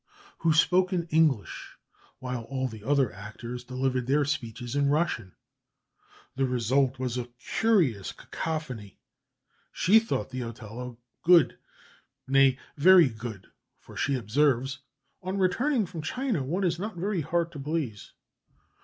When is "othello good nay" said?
10.41-12.57